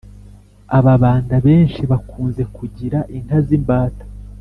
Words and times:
ababanda 0.77 1.35
benshi 1.45 1.81
bakunze 1.91 2.41
kugira 2.55 2.99
inka 3.17 3.37
z'imbata 3.45 4.03